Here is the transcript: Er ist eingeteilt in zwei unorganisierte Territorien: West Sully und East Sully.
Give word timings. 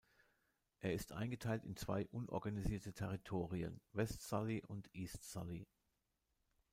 Er 0.79 0.93
ist 0.95 1.11
eingeteilt 1.11 1.63
in 1.63 1.75
zwei 1.75 2.07
unorganisierte 2.07 2.91
Territorien: 2.91 3.81
West 3.93 4.27
Sully 4.27 4.63
und 4.67 4.89
East 4.95 5.29
Sully. 5.29 5.67